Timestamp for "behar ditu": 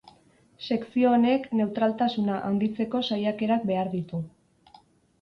3.73-4.27